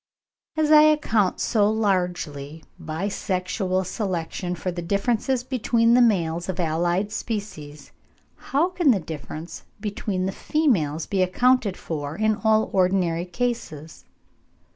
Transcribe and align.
As 0.57 0.71
I 0.71 0.81
account 0.81 1.39
so 1.39 1.69
largely 1.69 2.63
by 2.79 3.07
sexual 3.07 3.83
selection 3.83 4.55
for 4.55 4.71
the 4.71 4.81
differences 4.81 5.43
between 5.43 5.93
the 5.93 6.01
males 6.01 6.49
of 6.49 6.59
allied 6.59 7.11
species, 7.11 7.91
how 8.35 8.69
can 8.69 8.89
the 8.89 8.99
differences 8.99 9.61
between 9.79 10.25
the 10.25 10.31
females 10.31 11.05
be 11.05 11.21
accounted 11.21 11.77
for 11.77 12.15
in 12.15 12.37
all 12.43 12.71
ordinary 12.73 13.25
cases? 13.25 14.05